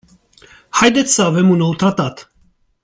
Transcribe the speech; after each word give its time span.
Haideți 0.69 1.13
să 1.13 1.21
avem 1.21 1.49
un 1.49 1.57
nou 1.57 1.73
tratat. 1.75 2.33